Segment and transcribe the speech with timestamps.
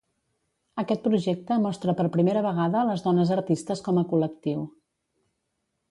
[0.83, 4.69] Aquest projecte mostra per primera vegada les dones artistes com a col·lectiu.